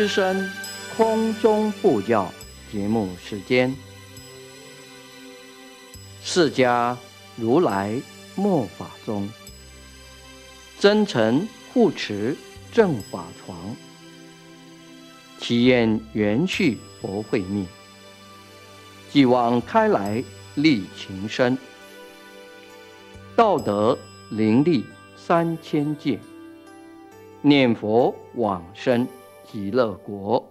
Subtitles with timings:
[0.00, 0.50] 德林之声
[0.96, 2.32] 空中布教
[2.72, 3.76] 节目时间，
[6.22, 6.96] 释迦
[7.36, 8.00] 如来
[8.34, 9.28] 末法中，
[10.78, 12.34] 真诚护持
[12.72, 13.76] 正法床，
[15.38, 17.66] 祈愿元续佛慧命，
[19.10, 20.24] 继往开来
[20.54, 21.58] 立情深，
[23.36, 23.98] 道德
[24.30, 24.82] 灵力
[25.14, 26.18] 三千界。
[27.42, 29.06] 念佛往生
[29.52, 30.48] 极乐国。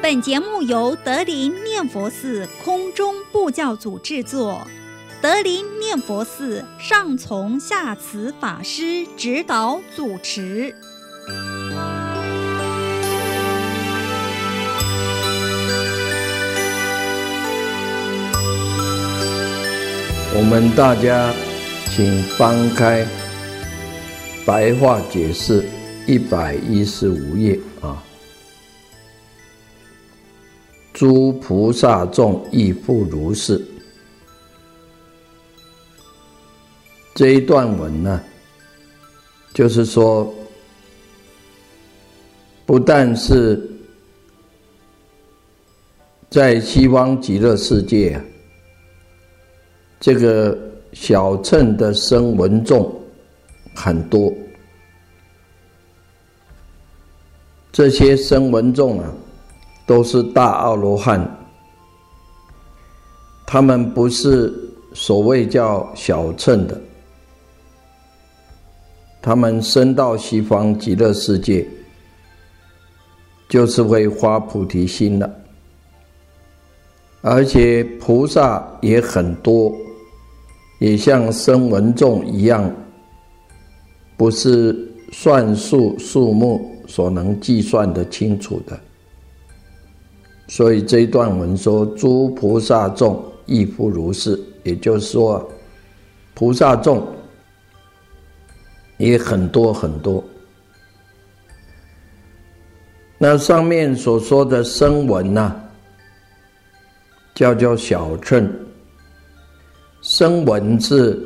[0.00, 4.64] 本节目由德林念佛寺空中布教组制作，
[5.20, 10.76] 德林念佛寺上从下慈法师指导主持。
[20.34, 21.30] 我们大家
[21.90, 23.04] 请翻开
[24.46, 25.62] 《白话解释》
[26.06, 28.02] 一百一十五页啊。
[30.94, 33.62] 诸菩萨众亦复如是。
[37.14, 38.18] 这一段文呢，
[39.52, 40.32] 就是说，
[42.64, 43.60] 不但是
[46.30, 48.24] 在西方极乐世界啊。
[50.02, 50.58] 这个
[50.92, 52.92] 小乘的声闻众
[53.72, 54.32] 很多，
[57.70, 59.14] 这些声闻众啊，
[59.86, 61.24] 都是大阿罗汉，
[63.46, 64.52] 他们不是
[64.92, 66.80] 所谓叫小乘的，
[69.22, 71.64] 他们升到西方极乐世界，
[73.48, 75.32] 就是会发菩提心了，
[77.20, 79.72] 而且菩萨也很多。
[80.82, 82.68] 也像声闻众一样，
[84.16, 84.76] 不是
[85.12, 88.76] 算数数目所能计算的清楚的。
[90.48, 95.48] 所以这一段文说：“诸菩萨众亦复如是。”也就是说，
[96.34, 97.06] 菩萨众
[98.96, 100.22] 也很多很多。
[103.18, 105.62] 那上面所说的声闻呢，
[107.36, 108.52] 叫叫小乘。
[110.02, 111.16] 声闻是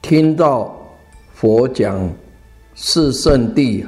[0.00, 0.72] 听到
[1.34, 2.08] 佛讲
[2.76, 3.84] 四圣谛，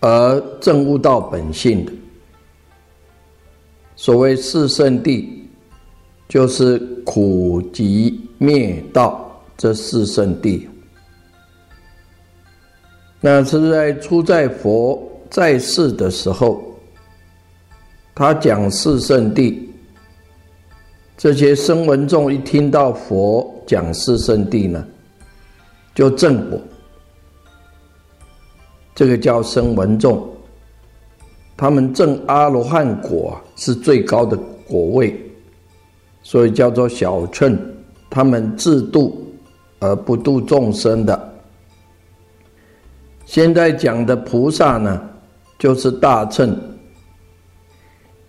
[0.00, 1.92] 而证悟到本性的。
[3.96, 5.26] 所谓四圣谛，
[6.28, 10.64] 就是苦集灭道这四圣谛。
[13.20, 16.62] 那是在出在佛在世的时候，
[18.14, 19.58] 他讲四圣谛。
[21.16, 24.84] 这些声闻众一听到佛讲四圣地呢，
[25.94, 26.60] 就正果。
[28.96, 30.28] 这个叫声闻众，
[31.56, 34.36] 他们证阿罗汉果是最高的
[34.66, 35.18] 果位，
[36.22, 37.56] 所以叫做小乘。
[38.10, 39.26] 他们自度
[39.80, 41.32] 而不度众生的。
[43.24, 45.00] 现在讲的菩萨呢，
[45.58, 46.56] 就是大乘，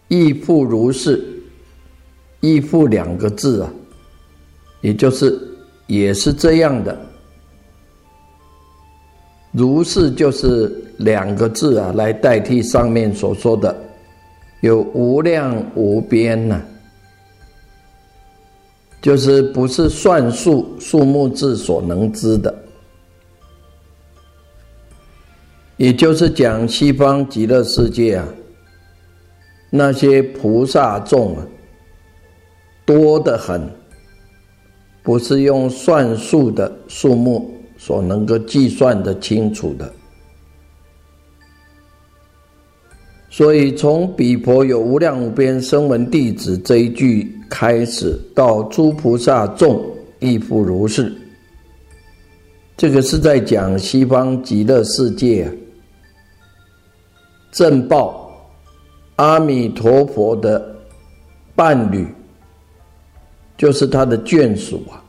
[0.08, 1.35] 亦复如是。
[2.50, 3.74] 义父两个字啊，
[4.82, 5.40] 也就是
[5.88, 6.98] 也是这样的。
[9.52, 13.74] 如是就是两个字啊，来代替上面所说的
[14.60, 16.62] 有无量无边呐，
[19.02, 22.54] 就是不是算数数目字所能知的，
[25.78, 28.28] 也就是讲西方极乐世界啊，
[29.70, 31.48] 那些菩萨众啊。
[32.86, 33.68] 多得很，
[35.02, 39.92] 不是用算术的数目所能够计算的清楚的。
[43.30, 49.84] 所以从“比佛有无量无边声闻弟子”这一句开始，到诸菩萨众
[50.20, 51.14] 亦复如是，
[52.78, 55.52] 这个是在讲西方极乐世界
[57.52, 58.32] 正报
[59.18, 60.74] 阿弥陀佛的
[61.56, 62.08] 伴侣。
[63.58, 65.02] 就是他的眷属啊，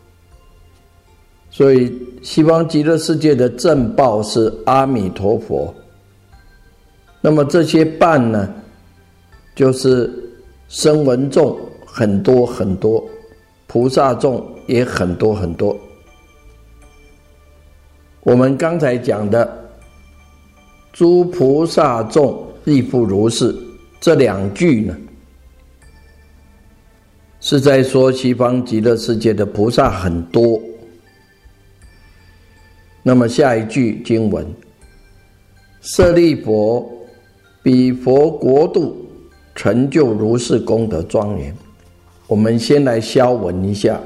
[1.51, 5.75] 所以西方极乐世界的正报是阿弥陀佛。
[7.21, 8.49] 那么这些伴呢，
[9.55, 10.11] 就是
[10.69, 13.03] 声闻众很多很多，
[13.67, 15.77] 菩萨众也很多很多。
[18.23, 19.71] 我们刚才讲的
[20.93, 23.55] 诸菩萨众亦复如是。
[23.99, 24.97] 这两句呢，
[27.49, 30.61] 是在说西方极乐世界的菩萨很多。
[33.05, 34.45] 那么下一句经文，
[35.81, 36.85] 舍利佛，
[37.63, 38.97] 彼佛国度
[39.55, 41.57] 成就如是功德庄严。
[42.27, 44.01] 我们先来消文一下。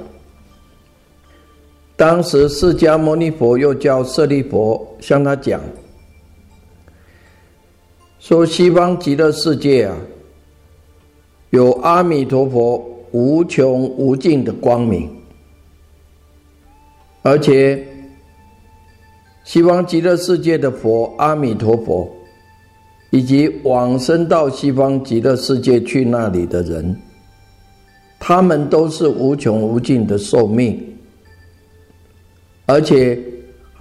[1.97, 5.63] 当时释迦牟尼佛又叫舍利佛向他讲。
[8.19, 9.97] 说西方极乐世界啊，
[11.49, 15.11] 有阿弥陀佛无穷无尽的光明，
[17.23, 17.85] 而且
[19.45, 22.09] 西方极乐世界的佛阿弥陀佛，
[23.11, 26.97] 以及往生到西方极乐世界去那里的人，
[28.19, 30.81] 他们都是无穷无尽的寿命，
[32.67, 33.19] 而且。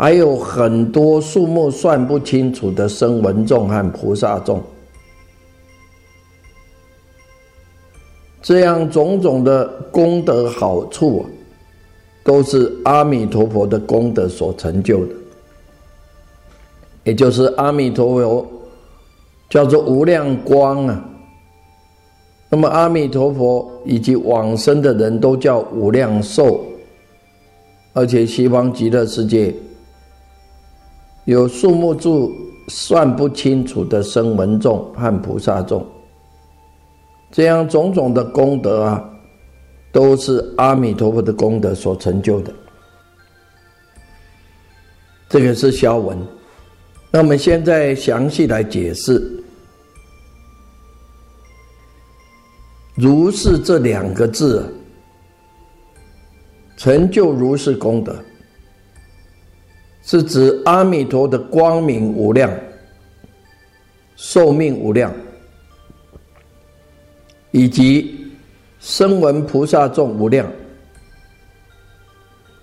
[0.01, 4.63] 还有很多数目算不清楚的声闻众和菩萨众，
[8.41, 11.23] 这样种种的功德好处啊，
[12.23, 15.13] 都是阿弥陀佛的功德所成就的，
[17.03, 18.47] 也就是阿弥陀佛
[19.49, 21.05] 叫做无量光啊。
[22.49, 26.63] 那么阿弥陀佛以及往生的人都叫无量寿，
[27.93, 29.53] 而且西方极乐世界。
[31.25, 32.31] 有数目住
[32.69, 35.85] 算不清楚的声闻众和菩萨众，
[37.31, 39.09] 这样种种的功德啊，
[39.91, 42.53] 都是阿弥陀佛的功德所成就的。
[45.29, 46.17] 这个是消文。
[47.11, 49.43] 那我们现在详细来解释
[52.95, 54.73] “如是”这两个字，
[56.77, 58.15] 成就如是功德。
[60.01, 62.51] 是指阿弥陀的光明无量，
[64.15, 65.13] 寿命无量，
[67.51, 68.31] 以及
[68.79, 70.49] 声闻菩萨众无量。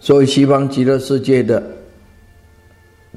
[0.00, 1.62] 所以西方极乐世界的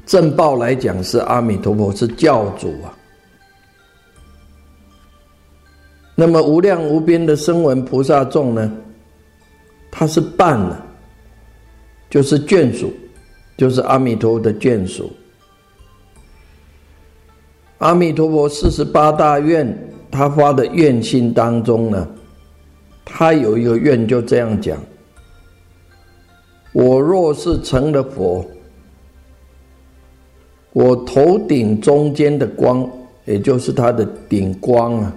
[0.06, 2.92] 正报来讲，是阿弥陀佛是教主啊。
[6.14, 8.72] 那么无量无边的声闻菩萨众呢，
[9.90, 10.86] 他是伴了，
[12.08, 12.92] 就是眷属。
[13.56, 15.12] 就是阿弥陀佛的眷属。
[17.76, 19.68] 阿弥陀佛四十八大愿，
[20.10, 22.08] 他发的愿心当中呢，
[23.04, 24.76] 他有一个愿，就这样讲：
[26.72, 28.44] 我若是成了佛，
[30.72, 32.88] 我头顶中间的光，
[33.24, 35.14] 也就是他的顶光啊，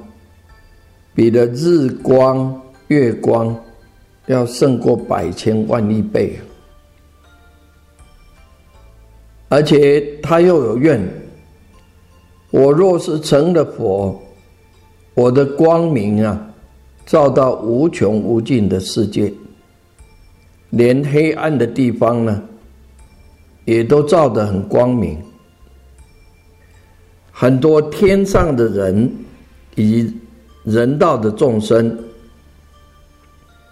[1.13, 3.55] 比的日光、月光
[4.27, 6.39] 要胜过百千万亿倍。
[9.49, 10.99] 而且他又有愿，
[12.49, 14.19] 我若是成了佛，
[15.13, 16.49] 我的光明啊，
[17.05, 19.31] 照到无穷无尽的世界，
[20.71, 22.41] 连黑暗的地方呢，
[23.65, 25.17] 也都照得很光明。
[27.31, 29.11] 很多天上的人
[29.75, 30.17] 以及
[30.63, 31.97] 人道的众生，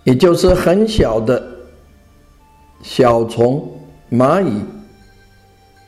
[0.03, 1.43] 也就是很小的
[2.81, 3.67] 小虫、
[4.11, 4.61] 蚂蚁。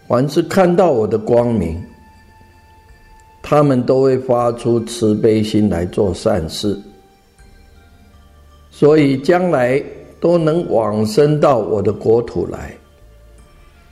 [0.08, 1.82] 凡是看到我的光明，
[3.46, 6.80] 他们都会发出慈悲心来做善事，
[8.72, 9.84] 所以将来
[10.22, 12.74] 都能往生到我的国土来。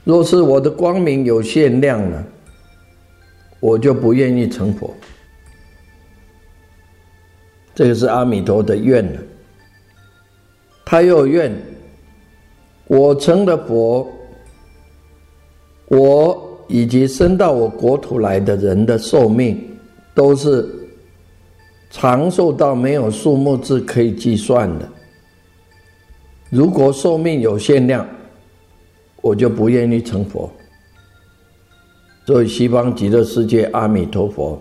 [0.05, 2.23] 若是我的光明有限量呢，
[3.59, 4.91] 我就不愿意成佛。
[7.75, 9.19] 这个是阿弥陀的愿呢，
[10.85, 11.53] 他又愿
[12.87, 14.09] 我成了佛。
[15.87, 19.61] 我以及生到我国土来的人的寿命，
[20.15, 20.65] 都是
[21.89, 24.87] 长寿到没有数目字可以计算的。
[26.49, 28.07] 如果寿命有限量，
[29.21, 30.49] 我就不愿意成佛。
[32.25, 34.57] 所以西方极乐世界阿弥陀佛，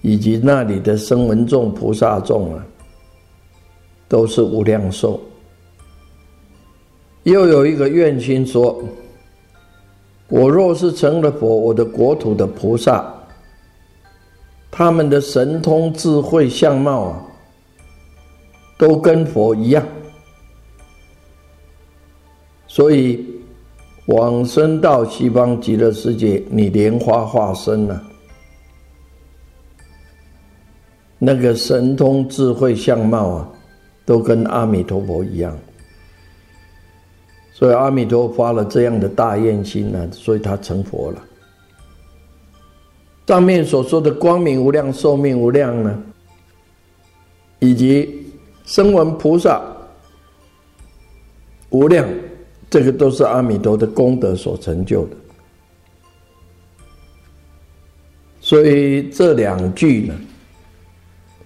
[0.00, 2.66] 以及那里的声闻众、菩萨众啊，
[4.08, 5.20] 都是无量寿。
[7.24, 8.82] 又有一个愿心说。
[10.28, 13.14] 我若是成了佛，我的国土的菩萨，
[14.70, 17.22] 他们的神通智慧相貌啊，
[18.78, 19.86] 都跟佛一样，
[22.66, 23.24] 所以
[24.06, 28.02] 往生到西方极乐世界，你莲花化身了，
[31.18, 33.48] 那个神通智慧相貌啊，
[34.04, 35.56] 都跟阿弥陀佛一样。
[37.56, 41.22] 所以阿弥陀发了这样的大愿心呢，所以他成佛了。
[43.28, 46.02] 上面所说的光明无量、寿命无量呢，
[47.60, 48.26] 以及
[48.66, 49.62] 声闻菩萨
[51.70, 52.04] 无量，
[52.68, 55.16] 这个都是阿弥陀的功德所成就的。
[58.40, 60.14] 所以这两句呢，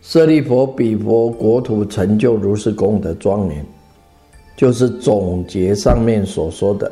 [0.00, 3.64] 舍利佛比佛国土成就如是功德庄严，
[4.58, 6.90] 就是总结上面所说的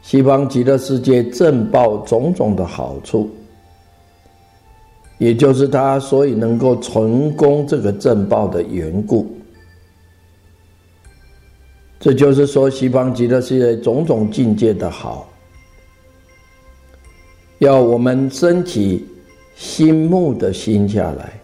[0.00, 3.28] 西方极乐世界正报种种的好处。
[5.18, 9.30] 也就是他所以能够成功这个正报的缘故，
[11.98, 15.28] 这就是说西方极乐世界种种境界的好，
[17.58, 19.04] 要我们升起
[19.56, 21.38] 心目的心下来。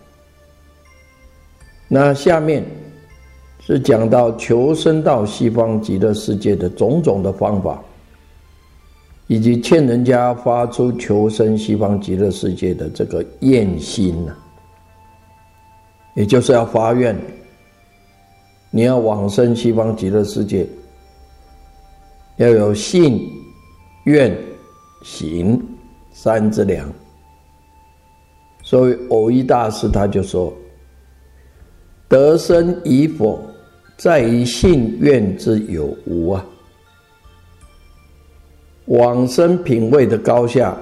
[1.87, 2.65] 那下面
[3.67, 7.83] 是讲到求生到西方极乐世界的种种的方法。
[9.29, 14.33] 以及欠人家发出求生西方极乐世界的这个愿心呢，
[16.15, 17.17] 也就是要发愿，
[18.71, 20.65] 你要往生西方极乐世界，
[22.37, 23.29] 要有信、
[24.05, 24.33] 愿、
[25.03, 25.61] 行
[26.13, 26.89] 三之良。
[28.63, 30.53] 所以偶一大师他就说
[32.07, 33.45] ：“得生与否，
[33.97, 36.45] 在于信愿之有无啊。”
[38.87, 40.77] 往生品位的高下，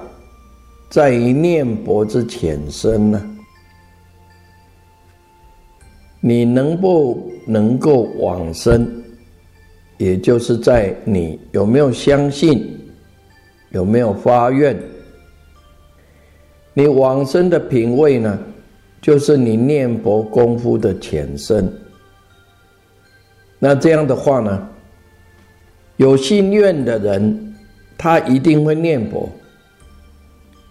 [0.89, 3.31] 在于念佛之浅深呢。
[6.21, 8.87] 你能不能够往生，
[9.97, 12.79] 也就是在你有没有相信，
[13.71, 14.75] 有没有发愿。
[16.73, 18.39] 你往生的品位呢，
[19.01, 21.71] 就是你念佛功夫的浅深。
[23.67, 24.69] 那这样的话呢，
[25.97, 27.41] 有心愿的人。
[27.97, 29.27] 他一定会念佛，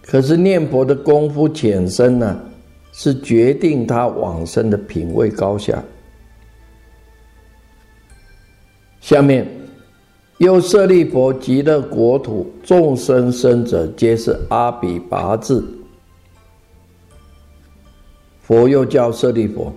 [0.03, 2.39] 可是念佛的功夫浅深呢，
[2.93, 5.83] 是决定他往生的品位高下。
[9.01, 9.45] 下面，
[10.37, 15.61] 又舍利佛极乐国土众生生者，皆是阿比拔智。
[18.39, 19.73] 佛又叫舍利佛，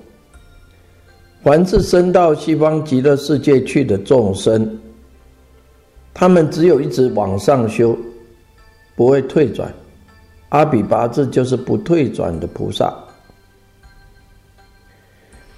[1.42, 4.78] 凡是生到西方极乐世界去的众生。
[6.12, 7.97] 他们只有一直往上修，
[8.97, 9.73] 不会退转。
[10.49, 12.92] 阿比八字就是不退转的菩萨。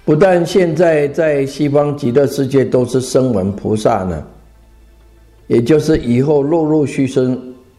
[0.03, 4.23] 不但现在在西方极乐世界都是声闻菩萨呢，
[5.47, 7.19] 也就是以后陆陆续续、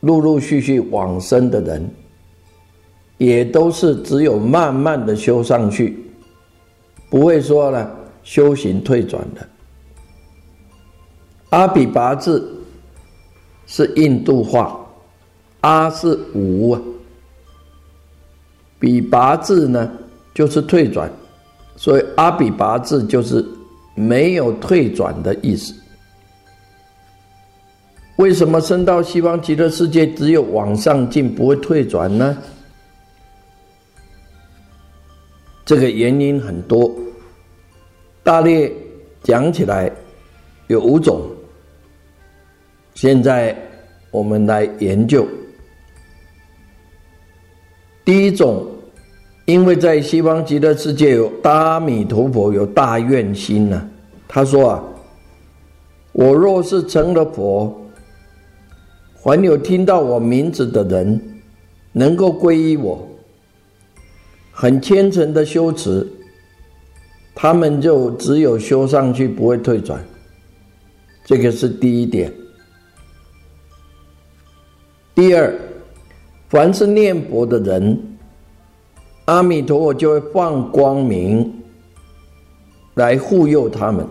[0.00, 1.88] 陆陆续续往生的人，
[3.18, 5.98] 也都是只有慢慢的修上去，
[7.12, 7.90] 不会说呢
[8.24, 9.46] 修行退转的。
[11.50, 12.58] 阿比八字。
[13.64, 14.78] 是印度话，
[15.60, 16.82] 阿是无啊，
[18.78, 19.90] 比拔字呢
[20.34, 21.10] 就是退转，
[21.76, 23.42] 所以阿比拔字就是
[23.94, 25.72] 没有退转的意思。
[28.16, 32.36] 为什么升到西方极乐世界只有往上进不会退转呢？
[35.64, 36.90] 这个原因很多，
[38.22, 38.70] 大略
[39.22, 39.90] 讲起来
[40.66, 41.22] 有五种。
[42.94, 43.56] 现在
[44.10, 45.26] 我们来研究
[48.04, 48.66] 第一种，
[49.46, 53.88] 因为在西方极乐世界有阿弥陀佛有大愿心呢。
[54.28, 54.84] 他说啊，
[56.12, 57.74] 我若是成了佛，
[59.22, 61.20] 凡有听到我名字的人，
[61.92, 63.08] 能够皈依我，
[64.52, 66.06] 很虔诚的修持，
[67.34, 69.98] 他们就只有修上去，不会退转。
[71.24, 72.32] 这个是第一点。
[75.14, 75.58] 第二，
[76.48, 77.98] 凡是念佛的人，
[79.24, 81.52] 阿弥陀佛就会放光明
[82.94, 84.06] 来护佑他们，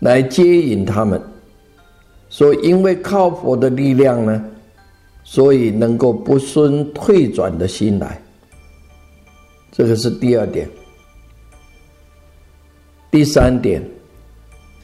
[0.00, 1.20] 来接引他们。
[2.28, 4.44] 所以，因为靠佛的力量呢，
[5.24, 8.22] 所以能够不生退转的心来。
[9.78, 10.68] 这个是第二点。
[13.12, 13.80] 第三点，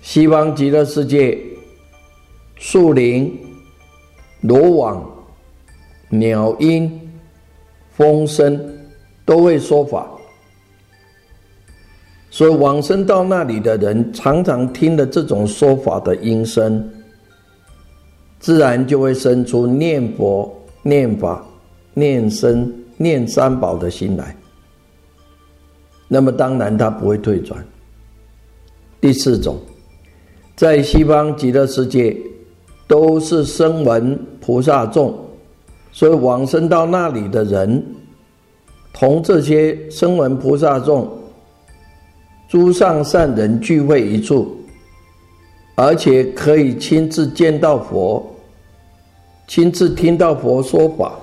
[0.02, 1.36] 西方极乐世界
[2.54, 3.36] 树林。
[4.42, 5.10] 罗网、
[6.10, 7.00] 鸟音、
[7.96, 8.60] 风声
[9.24, 10.06] 都会说法，
[12.28, 16.86] 所以往生到那里的人，常常听了这种说法的音声，
[18.38, 21.42] 自然就会生出念佛、念法、
[21.94, 24.36] 念僧、念三宝的心来。
[26.08, 27.64] 那么当然他不会退转。
[29.00, 29.58] 第四种，
[30.54, 32.16] 在西方极乐世界。
[32.86, 35.18] 都是声闻菩萨众
[35.90, 37.82] 所以往生到那里的人，
[38.92, 41.10] 同这些声闻菩萨众、
[42.46, 44.54] 诸上善人聚会一处，
[45.76, 48.22] 而且可以亲自见到佛，
[49.48, 51.18] 亲自听到佛说法，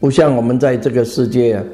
[0.00, 1.64] 不像我们在这个世界啊，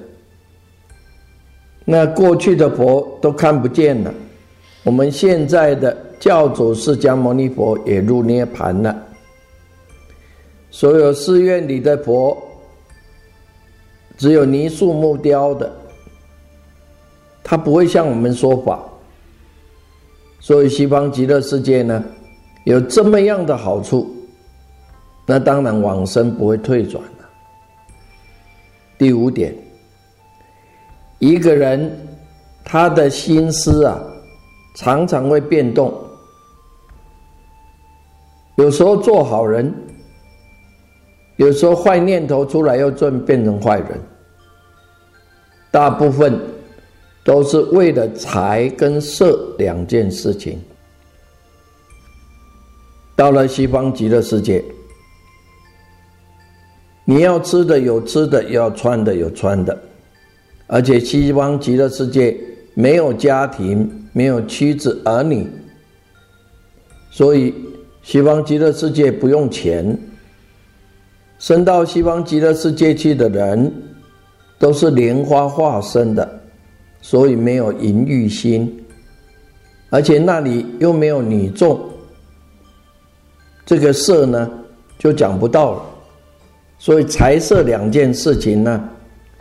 [1.89, 4.13] 那过去的佛都看不见了，
[4.83, 9.05] 我们现在的教主释迦牟尼佛也入涅盘了。
[10.69, 12.37] 所有寺院里的佛，
[14.19, 15.73] 只有泥塑木雕的，
[17.45, 18.83] 他不会向我们说法。
[20.41, 22.05] 所以西方极乐世界呢，
[22.65, 24.13] 有这么样的好处，
[25.25, 27.29] 那当然往生不会退转了。
[28.99, 29.55] 第五点，
[31.19, 31.91] 一个人
[32.65, 34.01] 他的心思啊，
[34.77, 35.93] 常常会变动，
[38.57, 39.73] 有时候做好人。
[41.37, 44.01] 有时候坏念头出来，又转变成坏人。
[45.71, 46.41] 大部分
[47.23, 50.59] 都是为了财跟色两件事情。
[53.15, 54.65] 到了西方极乐世界，
[57.05, 59.79] 你要吃的有吃的，要穿的有穿的，
[60.67, 62.37] 而且西方极乐世界
[62.75, 65.47] 没有家庭，没有妻子儿女，
[67.11, 67.55] 所以
[68.03, 69.97] 西方极乐世界不用钱。
[71.39, 73.71] 升到西方极乐世界去的人，
[74.59, 76.41] 都是莲花化身的，
[77.03, 78.85] 所以没有淫欲心，
[79.91, 81.79] 而且那里又没有女众，
[83.67, 84.51] 这个色呢
[84.99, 85.83] 就讲不到了。
[86.79, 88.89] 所以财色两件事情呢，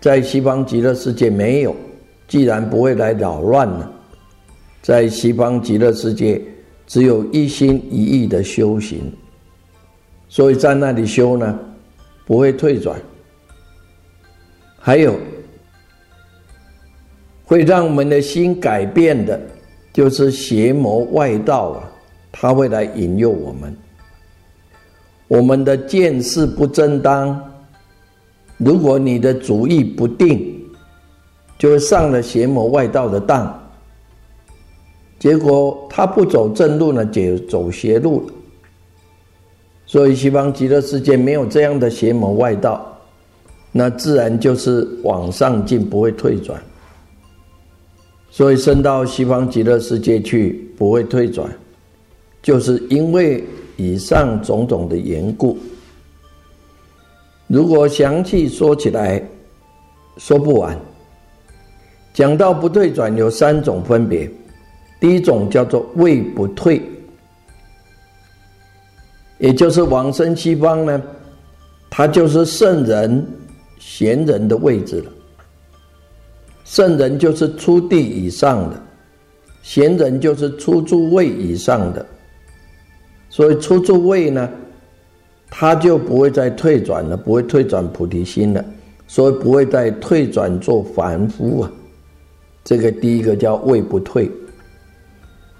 [0.05, 1.75] 在西方极乐世界没有，
[2.27, 3.91] 既然不会来扰乱了，
[4.83, 6.39] 在西方极乐世界
[6.85, 9.11] 只有一心一意的修行，
[10.29, 11.59] 所以在那里修呢。
[12.27, 12.99] 不会退转，
[14.79, 15.15] 还有
[17.43, 19.39] 会让我们的心改变的，
[19.91, 21.91] 就是邪魔外道啊，
[22.31, 23.75] 他会来引诱我们。
[25.27, 27.54] 我们的见识不正当，
[28.57, 30.61] 如果你的主意不定，
[31.57, 33.61] 就上了邪魔外道的当，
[35.19, 38.33] 结果他不走正路呢，就走邪路了。
[39.85, 42.97] 所以西方极乐世界没有这样的邪魔外道，
[43.71, 46.61] 那自然就是往上进，不会退转。
[48.29, 51.49] 所以升到西方极乐世界去不会退转，
[52.41, 53.43] 就是因为
[53.77, 55.57] 以上种种的缘故。
[57.47, 59.21] 如果详细说起来，
[60.17, 60.77] 说不完。
[62.13, 64.29] 讲到不退转有三种分别，
[64.99, 66.81] 第一种叫做位不退。
[69.37, 71.01] 也就是往生西方呢，
[71.89, 73.27] 他就是圣人、
[73.77, 75.11] 贤人的位置了。
[76.63, 78.81] 圣人就是初地以上的，
[79.61, 82.03] 贤人就是初诸位以上的。
[83.29, 84.49] 所以初诸位呢，
[85.49, 88.63] 他就不会再退转了，不会退转菩提心了，
[89.07, 91.71] 所以不会再退转做凡夫啊。
[92.63, 94.29] 这个第一个叫位不退，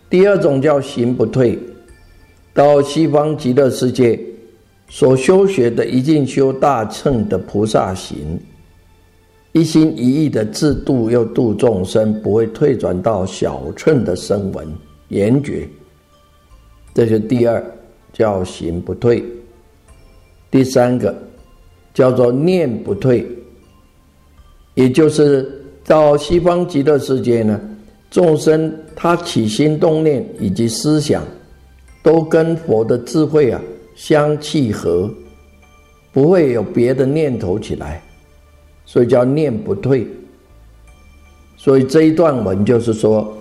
[0.09, 1.59] 第二种叫行不退。
[2.53, 4.19] 到西方极乐世界，
[4.89, 8.39] 所修学的一定修大乘的菩萨行，
[9.51, 14.67] 一心一意的自度又度众生，不会退转到小乘的声闻
[15.09, 15.67] 言觉。
[16.93, 17.61] 这是第二，
[18.13, 19.21] 叫行不退。
[20.55, 21.13] 第三个
[21.93, 23.27] 叫做念不退，
[24.75, 27.59] 也就是到西方极乐世界呢，
[28.09, 31.21] 众生他起心动念以及思想。
[32.01, 33.59] 都跟佛的智慧啊
[33.95, 35.13] 相契合，
[36.13, 38.01] 不会有别的念头起来，
[38.85, 40.07] 所以叫念不退。
[41.57, 43.35] 所以这一段文就是说，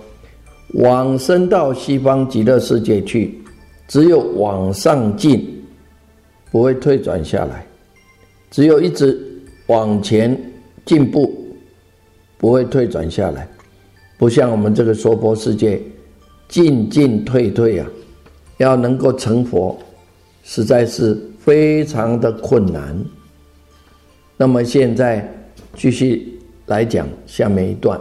[0.81, 3.39] 往生到西方极乐世界去，
[3.87, 5.54] 只有往上进，
[6.55, 7.67] 不会退转下来；
[8.49, 9.21] 只有一直
[9.67, 10.41] 往前
[10.85, 11.35] 进步，
[12.39, 13.49] 不会退转下来。
[14.17, 15.83] 不像我们这个娑婆世界，
[16.47, 17.91] 进进退退啊。
[18.59, 19.77] 要能够成佛，
[20.45, 23.05] 实在是非常的困难。
[24.37, 25.29] 那么现在
[25.75, 28.01] 继续来讲下面一段，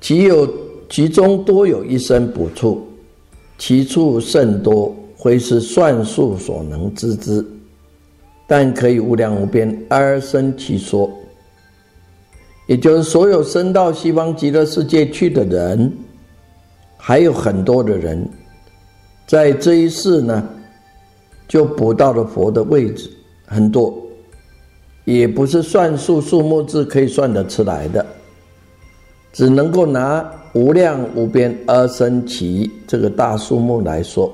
[0.00, 0.50] 其有
[0.88, 2.88] 其中多有一生补处，
[3.58, 7.44] 其处甚多，非是算数所能知之。
[8.46, 11.08] 但可以无量无边而生其说，
[12.66, 15.92] 也就是所有生到西方极乐世界去的人。
[16.96, 18.28] 还有很多的人，
[19.26, 20.46] 在这一世呢，
[21.48, 23.08] 就补到了佛的位置，
[23.46, 23.96] 很多，
[25.04, 28.04] 也不是算数数目字可以算得出来的，
[29.32, 34.30] 只能够拿无量无边而生其这个大数目来说，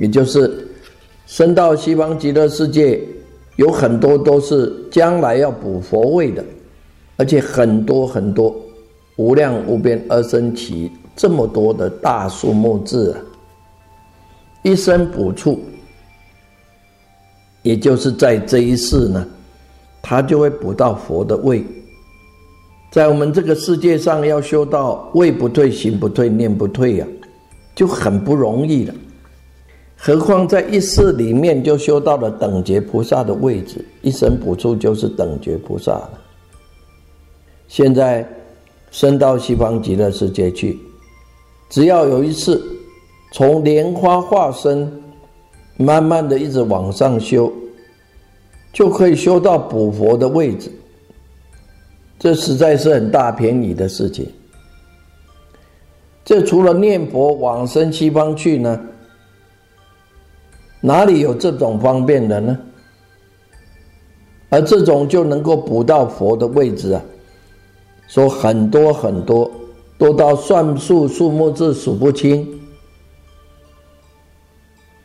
[0.00, 0.66] 也就是
[1.26, 3.00] 升到西方极乐世界，
[3.56, 6.42] 有很多都是将来要补佛位的，
[7.16, 8.56] 而且很多很多
[9.16, 13.20] 无量无边而生起这么多的大数目字啊。
[14.62, 15.60] 一生补处，
[17.62, 19.26] 也就是在这一世呢，
[20.00, 21.62] 他就会补到佛的位。
[22.90, 27.06] 在我们这个世界上，要修到位不退、行不退、念不退呀，
[27.74, 28.94] 就很不容易了。
[30.02, 36.18] 何况在一世里面就修到了等觉菩萨的位置，一生补处就是等觉菩萨了。
[37.68, 38.26] 现在
[38.90, 40.78] 升到西方极乐世界去，
[41.68, 42.60] 只要有一次。
[43.32, 44.90] 从莲花化身，
[45.76, 47.52] 慢慢的一直往上修，
[48.72, 50.68] 就可以修到补佛的位置。
[52.18, 54.28] 这实在是很大便宜的事情。
[56.24, 58.80] 这除了念佛往生西方去呢，
[60.80, 62.58] 哪里有这种方便的呢？
[64.48, 67.02] 而这种就能够补到佛的位置啊，
[68.08, 69.48] 说很多很多，
[69.96, 72.48] 多到算数数目字数不清。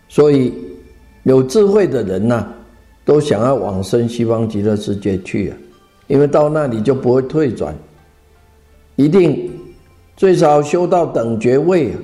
[0.07, 0.53] 所以，
[1.23, 2.47] 有智慧的人呐，
[3.03, 5.57] 都想要往生西方极乐世界去啊，
[6.07, 7.75] 因为到那里就不会退转，
[8.95, 9.51] 一定
[10.15, 11.99] 最少修到等觉位啊。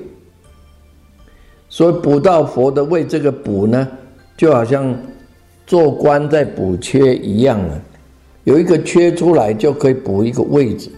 [1.72, 3.88] 所以补到佛的位，这个补呢，
[4.36, 4.94] 就好像
[5.66, 7.82] 做官在补缺一样啊，
[8.44, 10.92] 有一个缺出来就可以补一个位置。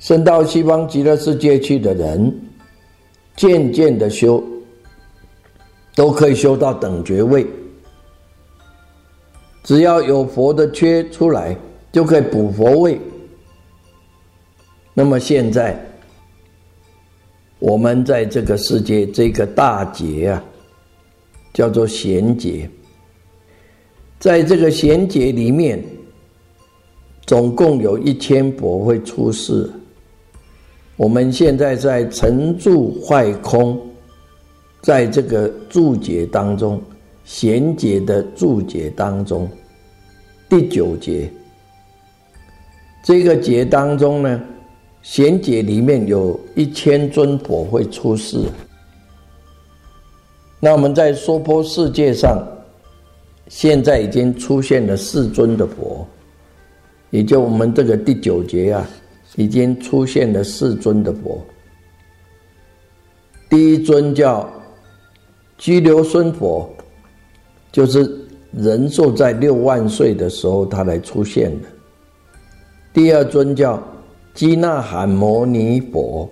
[0.00, 2.40] 升到西方极乐世界去的人，
[3.36, 4.42] 渐渐的修。
[5.94, 7.46] 都可以修到等觉位，
[9.62, 11.54] 只要有佛的缺出来，
[11.92, 12.98] 就可以补佛位。
[14.94, 15.78] 那么现在，
[17.62, 20.44] 我们在这个世界这个大劫啊，
[21.54, 22.68] 叫做贤劫，
[24.18, 25.80] 在这个贤劫里面，
[27.24, 29.70] 总共有一千佛会出世。
[30.96, 33.80] 我们现在在成住坏空。
[34.80, 36.82] 在这个注解当中，
[37.22, 39.48] 贤解的注解当中，
[40.48, 41.30] 第九节，
[43.04, 44.42] 这个节当中呢，
[45.02, 48.38] 贤解里面有一千尊佛会出世。
[50.58, 52.42] 那我们在娑婆世界上，
[53.48, 56.06] 现在已经出现了四尊的佛，
[57.10, 58.88] 也就我们这个第九节啊，
[59.36, 61.44] 已经出现了四尊的佛。
[63.50, 64.48] 第一尊叫。
[65.58, 66.68] 居留孙佛，
[67.70, 68.18] 就是
[68.50, 71.68] 人寿在六万岁的时候，他来出现的。
[72.92, 73.80] 第二尊叫
[74.34, 76.28] 基那罕摩尼佛，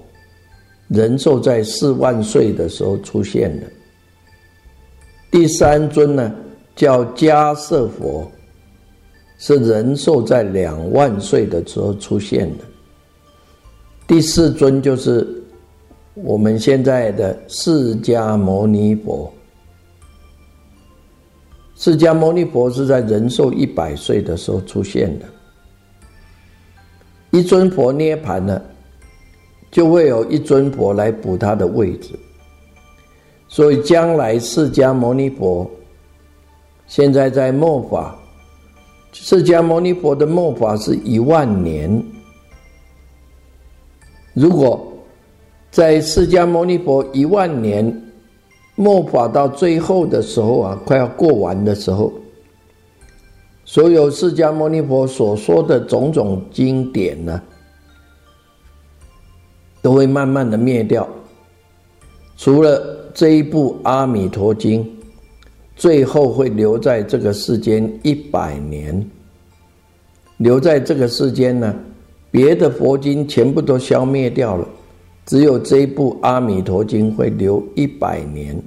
[0.88, 3.66] 人寿在四万岁的时候出现的。
[5.30, 6.34] 第三尊呢，
[6.74, 8.30] 叫迦舍佛，
[9.38, 12.64] 是人寿在两万岁的时候出现的。
[14.06, 15.36] 第四尊就是。
[16.22, 19.32] 我们现在的释迦牟尼佛，
[21.76, 25.24] 释迦牟尼佛是在人寿一百岁的时候出现的。
[27.30, 28.62] 一尊佛涅盘了，
[29.70, 32.18] 就会有一尊佛来补他的位置。
[33.48, 35.68] 所以将来释迦牟尼佛
[36.86, 38.16] 现在在末法，
[39.12, 42.02] 释迦牟尼佛的末法是一万年。
[44.34, 44.86] 如果
[45.70, 48.02] 在释迦牟尼佛一万年
[48.76, 52.12] 末法到最后的时候啊，快要过完的时候，
[53.64, 57.40] 所有释迦牟尼佛所说的种种经典呢，
[59.80, 61.08] 都会慢慢的灭掉。
[62.36, 64.84] 除了这一部《阿弥陀经》，
[65.76, 69.08] 最后会留在这个世间一百年，
[70.38, 71.74] 留在这个世间呢，
[72.30, 74.66] 别的佛经全部都消灭掉了。
[75.26, 78.60] 只有这一部《阿弥陀经》会留一百年。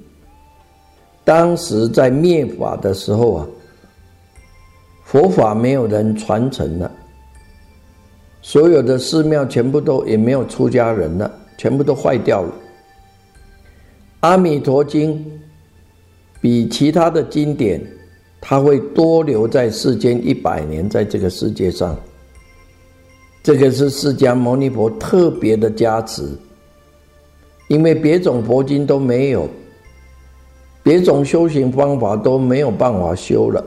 [1.24, 3.46] 当时在灭法的时候啊，
[5.14, 6.90] 佛法没有人传承了，
[8.42, 12.48] 所有的寺庙全部都也没有出家人了，全部都坏掉了。
[14.22, 15.14] 《阿弥陀经》
[16.40, 17.80] 比其他的经典，
[18.40, 21.96] 它会多留在世间一百年，在这个世界上，
[23.40, 26.28] 这个是释迦牟尼佛特别的加持。
[27.68, 29.48] 因为别种佛经都没有，
[30.82, 33.64] 别种修行方法都没有办法修了。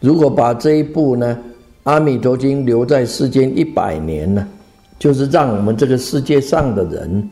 [0.00, 1.36] 如果把这一部呢
[1.84, 4.46] 《阿弥陀经》留在世间一百年呢，
[4.98, 7.30] 就是让我们这个世界上的人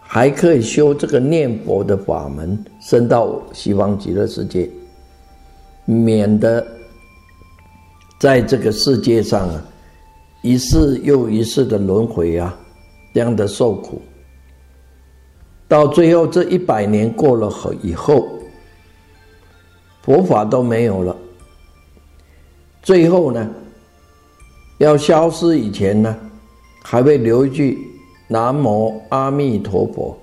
[0.00, 4.68] 还可以修这个念佛的法门，升到西方极乐世界，
[5.84, 6.66] 免得
[8.18, 9.62] 在这个世界上啊
[10.42, 12.58] 一世又一世的轮回啊，
[13.12, 14.00] 这样的受苦。
[15.68, 18.26] 到最后这一百年过了后以后，
[20.02, 21.14] 佛法都没有了。
[22.82, 23.48] 最后呢，
[24.78, 26.16] 要消失以前呢，
[26.82, 27.78] 还会留一句
[28.28, 30.18] “南无阿弥陀佛”。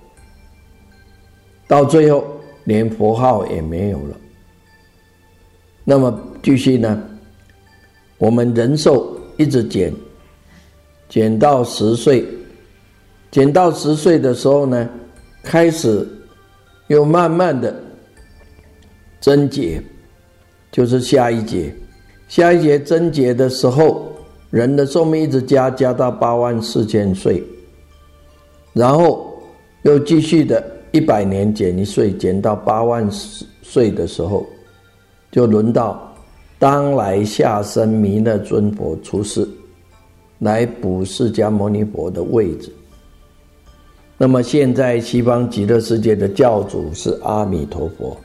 [1.67, 2.25] 到最后
[2.63, 4.17] 连佛号也没有了。
[5.83, 7.01] 那么继续呢，
[8.17, 9.93] 我们人寿一直减，
[11.09, 12.25] 减到十岁，
[13.31, 14.89] 减到十岁的时候呢。
[15.43, 16.05] 开始
[16.87, 17.73] 又慢慢的
[19.21, 19.81] 增劫，
[20.73, 21.73] 就是下一节，
[22.27, 24.11] 下一节贞节的时候，
[24.49, 27.41] 人的寿命一直加，加到八万四千岁，
[28.73, 29.33] 然后
[29.83, 33.09] 又继续的一百年减一岁，减到八万
[33.61, 34.45] 岁的时候，
[35.31, 36.13] 就轮到
[36.59, 39.47] 当来下生弥勒尊佛出世，
[40.39, 42.71] 来补释迦牟尼佛的位置。
[44.17, 48.17] 那么现在西方极乐世界的教主是阿弥陀佛。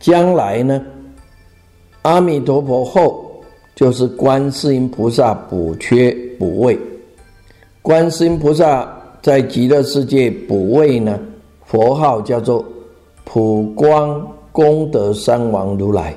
[0.00, 0.84] 将来呢，
[2.08, 3.30] 阿弥陀佛后
[3.74, 6.78] 就是观世音菩萨补缺补位。
[7.82, 8.90] 观世音菩萨
[9.20, 11.20] 在极乐世界补位呢，
[11.66, 12.64] 佛号叫做
[13.24, 16.16] 普光功德三王如来。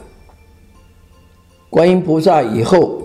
[1.69, 3.01] 观音菩萨以后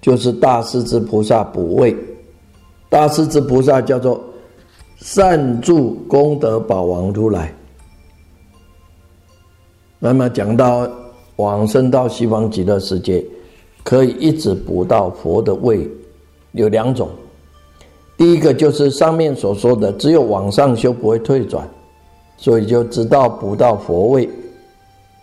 [0.00, 1.96] 就是大势至菩萨补位。
[2.88, 4.20] 大势至菩萨叫做
[4.96, 7.54] 善住功德宝王如来。
[10.00, 10.90] 那么讲到
[11.40, 13.24] 往生到西方极乐世界，
[13.82, 15.88] 可以一直补到佛的位，
[16.52, 17.08] 有两种。
[18.16, 21.66] 第一个就是上面所说的，只有往上修不会退转，
[22.36, 24.28] 所以就直到补到佛位。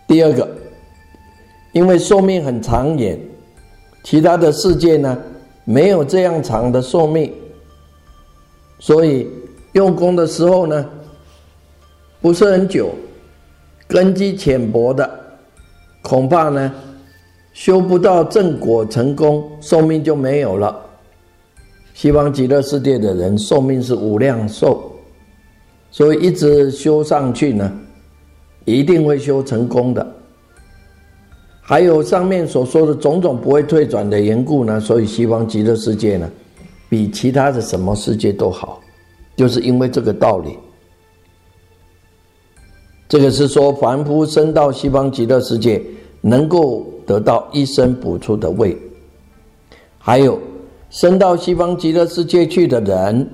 [0.06, 0.48] 第二个，
[1.72, 3.16] 因为寿命很长远，
[4.02, 5.16] 其他的世界呢
[5.64, 7.32] 没有这样长的寿命。
[8.80, 9.28] 所以
[9.72, 10.84] 用功的时候呢，
[12.20, 12.90] 不是很久，
[13.86, 15.08] 根基浅薄的，
[16.02, 16.72] 恐怕呢
[17.52, 20.78] 修不到正果成功，寿命就没有了。
[21.94, 24.92] 西方极乐世界的人寿命是无量寿，
[25.90, 27.72] 所以一直修上去呢，
[28.64, 30.06] 一定会修成功的。
[31.60, 36.30] 还有上面所说的种种不会退转的缘故呢，所以西方极乐世界呢。
[36.90, 38.80] 比其他的什么世界都好，
[39.36, 40.56] 就是因为这个道理。
[43.08, 45.82] 这个是说，凡夫生到西方极乐世界，
[46.20, 48.76] 能够得到一生补处的位；
[49.98, 50.38] 还有
[50.90, 53.28] 生到西方极乐世界去的人，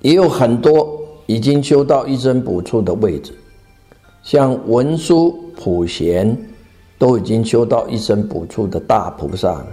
[0.00, 3.32] 也有很多已经修到一生补处的位置，
[4.22, 6.36] 像文殊、普贤，
[6.98, 9.66] 都已经修到一生补处的大菩萨了。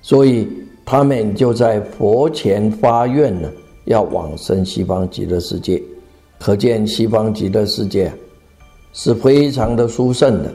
[0.00, 0.48] 所以。
[0.84, 3.48] 他们就在佛前发愿呢，
[3.84, 5.80] 要往生西方极乐世界。
[6.42, 8.12] 可见西方极乐世界
[8.92, 10.52] 是非常的殊胜的，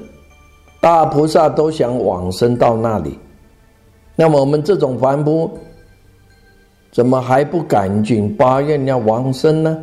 [0.82, 3.18] 大菩萨都想往生到那里。
[4.14, 5.50] 那么我们这种凡夫，
[6.92, 9.82] 怎么还不赶紧发愿要往生呢？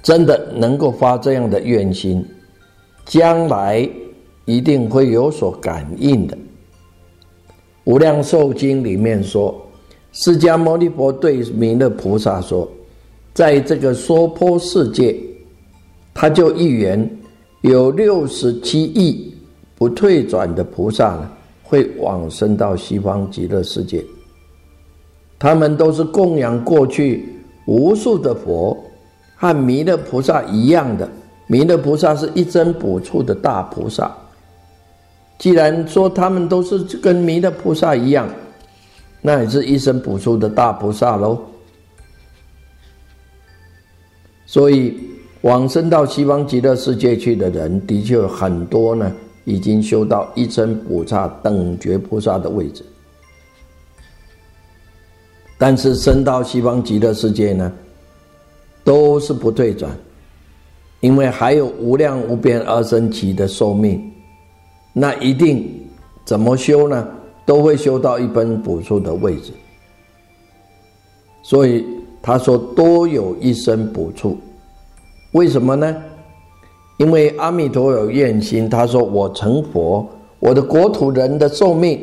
[0.00, 2.24] 真的能够发这样的愿心，
[3.04, 3.90] 将来
[4.44, 6.38] 一定会有所感应的。
[7.82, 9.60] 无量寿经里面说，
[10.12, 12.70] 释迦牟尼佛对弥勒菩萨说，
[13.32, 15.16] 在这个娑婆世界，
[16.12, 17.10] 他就预言
[17.62, 19.34] 有六十七亿
[19.76, 21.30] 不退转的菩萨呢，
[21.62, 24.04] 会往生到西方极乐世界。
[25.38, 27.28] 他们都是供养过去
[27.66, 28.76] 无数的佛，
[29.36, 31.08] 和弥勒菩萨一样的。
[31.46, 34.14] 弥勒菩萨是一真补处的大菩萨。
[35.38, 38.28] 既然说他们都是跟弥勒菩萨一样，
[39.22, 41.38] 那也是一生补处的大菩萨喽。
[44.50, 44.98] 所以
[45.42, 52.84] 往生到西方极乐世界去的人，的确很多呢，已经修到一生补差等觉菩萨的位置。
[55.56, 57.72] 但是升到西方极乐世界呢，
[58.82, 59.96] 都是不退转，
[60.98, 64.02] 因为还有无量无边二生期的寿命。
[64.92, 65.64] 那一定
[66.24, 67.06] 怎么修呢？
[67.46, 69.52] 都会修到一分补处的位置。
[71.40, 71.84] 所以
[72.22, 74.38] 他说多有一生补处，
[75.32, 75.96] 为什么呢？
[76.98, 80.06] 因为阿弥陀有愿心，他说我成佛，
[80.38, 81.98] 我的国土人的寿命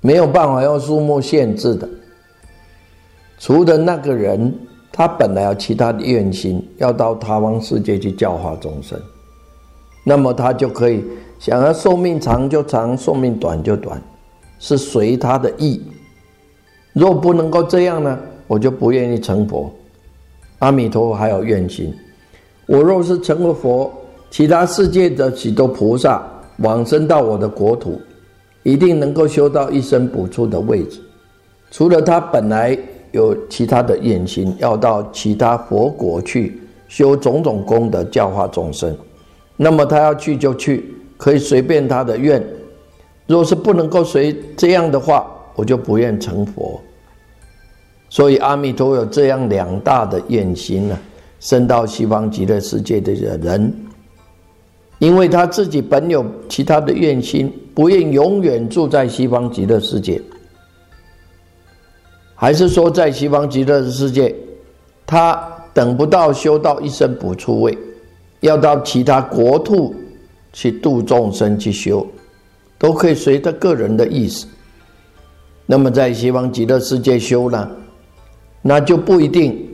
[0.00, 1.88] 没有办法用数目限制的，
[3.38, 4.52] 除了那个人，
[4.90, 9.00] 他本来有其他的愿心，要到他方世界去教化众生，
[10.04, 11.04] 那么他就可以
[11.38, 14.02] 想要寿命长就长，寿命短就短。
[14.58, 15.82] 是随他的意，
[16.92, 19.72] 若不能够这样呢，我就不愿意成佛。
[20.58, 21.92] 阿弥陀佛还有愿心，
[22.66, 23.90] 我若是成了佛，
[24.30, 26.22] 其他世界的许多菩萨
[26.58, 28.00] 往生到我的国土，
[28.62, 31.00] 一定能够修到一生补处的位置。
[31.70, 32.78] 除了他本来
[33.10, 38.94] 有其他的愿心，要到其他佛国去修种种功德教化众生，
[39.56, 42.44] 那么他要去就去，可以随便他的愿。
[43.26, 46.80] 若是不能够随这样的话，我就不愿成佛。
[48.08, 50.98] 所以阿弥陀有这样两大的愿心呢，
[51.40, 53.74] 生到西方极乐世界的人，
[54.98, 60.20] 因为他自己本有其他的愿心，不愿永远住在西方极乐世界，
[62.34, 64.34] 还是说在西方极乐世界，
[65.06, 67.76] 他等不到修到一生补出位，
[68.40, 69.94] 要到其他国土
[70.52, 72.06] 去度众生去修。
[72.78, 74.44] 都可以随他个人的意思。
[75.66, 77.70] 那么在西方极乐世界修呢，
[78.60, 79.66] 那就不一定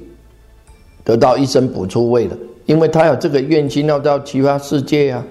[1.02, 5.24] 得到一生补处位了，因为他有这个愿心要到其他世界呀。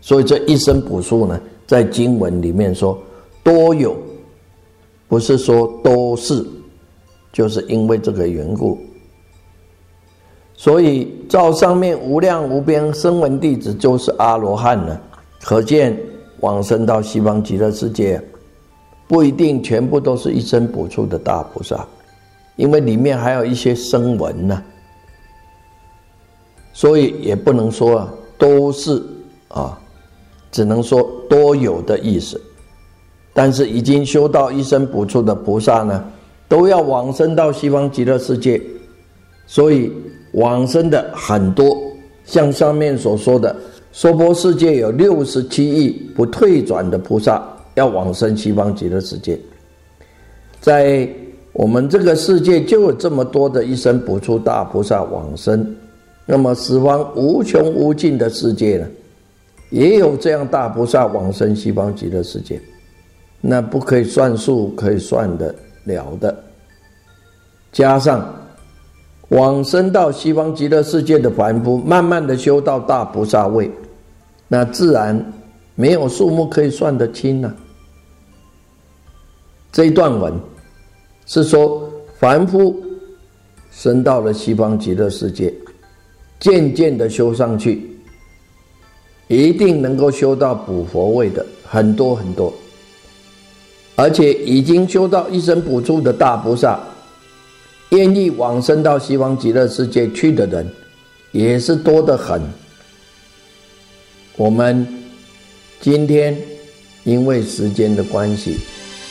[0.00, 2.96] 所以这一生补处呢，在经文里面说
[3.42, 3.96] 多有，
[5.08, 6.46] 不是说都是，
[7.32, 8.78] 就是因为这个缘故。
[10.54, 14.98] 所以照上面无量无边声闻弟子就是阿罗汉呢。
[15.40, 15.96] 可见
[16.40, 18.20] 往生到西方极乐世界，
[19.08, 21.84] 不一定全部都是一生补处的大菩萨，
[22.56, 24.62] 因为里面还有一些声闻呢，
[26.74, 29.02] 所以也不能说啊都是
[29.48, 29.76] 啊，
[30.52, 32.40] 只能说多有的意思。
[33.32, 36.04] 但是已经修到一生补处的菩萨呢，
[36.46, 38.60] 都要往生到西方极乐世界，
[39.46, 39.92] 所以
[40.32, 41.76] 往生的很多，
[42.24, 43.54] 像上面所说的。
[43.90, 47.42] 娑婆世界有六十七亿不退转的菩萨
[47.78, 49.38] 要往生西方极乐世界，
[50.60, 51.08] 在
[51.52, 55.74] 我们这个世界就有这么多的一生补出大菩萨往生，
[56.26, 58.86] 那么十方无穷无尽的世界呢，
[59.70, 62.60] 也有这样大菩萨往生西方极乐世界，
[63.40, 66.36] 那不可以算数，可以算得了的，
[67.72, 68.34] 加上。
[69.30, 73.70] 往生到西方极乐世界的凡夫，慢慢的修到大菩萨位。
[74.48, 75.22] 那自然
[75.74, 77.54] 没有数目可以算得清了。
[79.70, 80.32] 这一段文
[81.26, 82.74] 是说，凡夫
[83.70, 85.52] 升到了西方极乐世界，
[86.40, 87.96] 渐渐的修上去，
[89.28, 92.52] 一定能够修到补佛位的很多很多，
[93.94, 96.80] 而且已经修到一生补处的大菩萨，
[97.90, 100.66] 愿意往生到西方极乐世界去的人，
[101.30, 102.40] 也是多得很。
[104.36, 104.86] 我们
[105.80, 106.36] 今天
[107.04, 108.56] 因为时间的关系，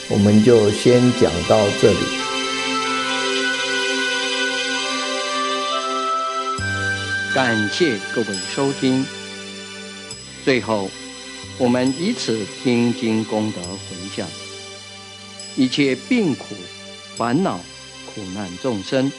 [0.10, 2.00] 我们就先讲到这里。
[7.36, 9.06] 感谢各位收听。
[10.46, 10.90] 最后，
[11.58, 14.26] 我们以此听经功德回向，
[15.58, 16.56] 一切病苦、
[17.18, 17.60] 烦恼、
[18.06, 19.12] 苦难众生，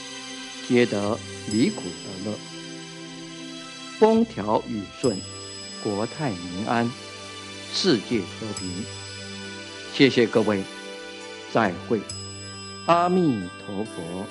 [0.67, 1.19] 皆得
[1.53, 1.83] 离苦
[2.25, 2.39] 得乐，
[3.99, 5.21] 风调雨顺。
[5.85, 6.91] 国泰民安，
[7.73, 8.69] 世界和平。
[9.95, 10.63] 谢谢各位，
[11.53, 12.01] 再会，
[12.87, 14.27] 阿弥陀佛。